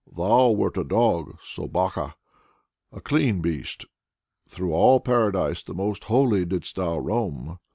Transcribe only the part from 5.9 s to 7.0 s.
holy didst thou